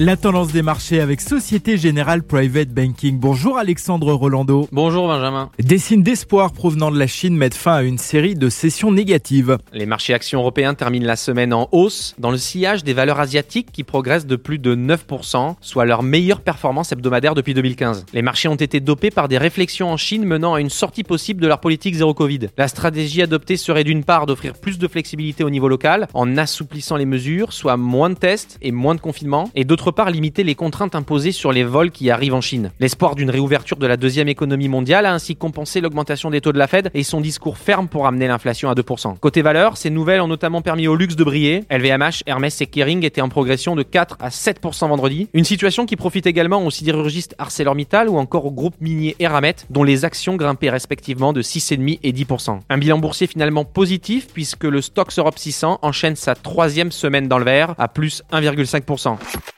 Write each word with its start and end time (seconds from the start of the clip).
La 0.00 0.16
tendance 0.16 0.52
des 0.52 0.62
marchés 0.62 1.00
avec 1.00 1.20
Société 1.20 1.76
Générale 1.76 2.22
Private 2.22 2.68
Banking. 2.68 3.18
Bonjour 3.18 3.58
Alexandre 3.58 4.12
Rolando. 4.12 4.68
Bonjour 4.70 5.08
Benjamin. 5.08 5.50
Des 5.58 5.78
signes 5.78 6.04
d'espoir 6.04 6.52
provenant 6.52 6.92
de 6.92 6.98
la 7.00 7.08
Chine 7.08 7.36
mettent 7.36 7.56
fin 7.56 7.72
à 7.72 7.82
une 7.82 7.98
série 7.98 8.36
de 8.36 8.48
sessions 8.48 8.92
négatives. 8.92 9.58
Les 9.72 9.86
marchés 9.86 10.14
actions 10.14 10.38
européens 10.38 10.74
terminent 10.74 11.04
la 11.04 11.16
semaine 11.16 11.52
en 11.52 11.68
hausse 11.72 12.14
dans 12.16 12.30
le 12.30 12.36
sillage 12.36 12.84
des 12.84 12.92
valeurs 12.92 13.18
asiatiques 13.18 13.72
qui 13.72 13.82
progressent 13.82 14.26
de 14.26 14.36
plus 14.36 14.60
de 14.60 14.76
9%, 14.76 15.56
soit 15.60 15.84
leur 15.84 16.04
meilleure 16.04 16.42
performance 16.42 16.92
hebdomadaire 16.92 17.34
depuis 17.34 17.54
2015. 17.54 18.06
Les 18.12 18.22
marchés 18.22 18.46
ont 18.46 18.54
été 18.54 18.78
dopés 18.78 19.10
par 19.10 19.26
des 19.26 19.36
réflexions 19.36 19.90
en 19.90 19.96
Chine 19.96 20.24
menant 20.24 20.54
à 20.54 20.60
une 20.60 20.70
sortie 20.70 21.02
possible 21.02 21.42
de 21.42 21.48
leur 21.48 21.58
politique 21.58 21.96
zéro 21.96 22.14
Covid. 22.14 22.50
La 22.56 22.68
stratégie 22.68 23.20
adoptée 23.20 23.56
serait 23.56 23.82
d'une 23.82 24.04
part 24.04 24.26
d'offrir 24.26 24.52
plus 24.52 24.78
de 24.78 24.86
flexibilité 24.86 25.42
au 25.42 25.50
niveau 25.50 25.66
local 25.66 26.06
en 26.14 26.36
assouplissant 26.36 26.94
les 26.94 27.04
mesures, 27.04 27.52
soit 27.52 27.76
moins 27.76 28.10
de 28.10 28.14
tests 28.14 28.58
et 28.62 28.70
moins 28.70 28.94
de 28.94 29.00
confinement, 29.00 29.50
et 29.56 29.64
d'autre 29.64 29.87
part 29.90 30.10
limiter 30.10 30.44
les 30.44 30.54
contraintes 30.54 30.94
imposées 30.94 31.32
sur 31.32 31.52
les 31.52 31.64
vols 31.64 31.90
qui 31.90 32.10
arrivent 32.10 32.34
en 32.34 32.40
Chine. 32.40 32.70
L'espoir 32.80 33.14
d'une 33.14 33.30
réouverture 33.30 33.76
de 33.76 33.86
la 33.86 33.96
deuxième 33.96 34.28
économie 34.28 34.68
mondiale 34.68 35.06
a 35.06 35.12
ainsi 35.12 35.36
compensé 35.36 35.80
l'augmentation 35.80 36.30
des 36.30 36.40
taux 36.40 36.52
de 36.52 36.58
la 36.58 36.66
Fed 36.66 36.90
et 36.94 37.02
son 37.02 37.20
discours 37.20 37.58
ferme 37.58 37.88
pour 37.88 38.06
amener 38.06 38.28
l'inflation 38.28 38.70
à 38.70 38.74
2%. 38.74 39.18
Côté 39.18 39.42
valeur, 39.42 39.76
ces 39.76 39.90
nouvelles 39.90 40.20
ont 40.20 40.28
notamment 40.28 40.62
permis 40.62 40.88
au 40.88 40.96
luxe 40.96 41.16
de 41.16 41.24
briller. 41.24 41.64
LVMH, 41.70 42.22
Hermès 42.26 42.60
et 42.60 42.66
Kering 42.66 43.04
étaient 43.04 43.20
en 43.20 43.28
progression 43.28 43.76
de 43.76 43.82
4 43.82 44.16
à 44.20 44.28
7% 44.28 44.88
vendredi. 44.88 45.28
Une 45.34 45.44
situation 45.44 45.86
qui 45.86 45.96
profite 45.96 46.26
également 46.26 46.64
aux 46.64 46.70
sidérurgistes 46.70 47.34
ArcelorMittal 47.38 48.08
ou 48.08 48.18
encore 48.18 48.46
au 48.46 48.50
groupe 48.50 48.74
minier 48.80 49.16
Eramet, 49.18 49.56
dont 49.70 49.84
les 49.84 50.04
actions 50.04 50.36
grimpaient 50.36 50.70
respectivement 50.70 51.32
de 51.32 51.42
6,5 51.42 52.00
et 52.02 52.12
10%. 52.12 52.60
Un 52.68 52.78
bilan 52.78 52.98
boursier 52.98 53.26
finalement 53.26 53.64
positif 53.64 54.28
puisque 54.32 54.64
le 54.64 54.80
Stoxx 54.80 55.18
Europe 55.18 55.38
600 55.38 55.80
enchaîne 55.82 56.16
sa 56.16 56.34
troisième 56.34 56.92
semaine 56.92 57.28
dans 57.28 57.38
le 57.38 57.44
vert 57.44 57.74
à 57.78 57.88
plus 57.88 58.22
1,5%. 58.32 59.57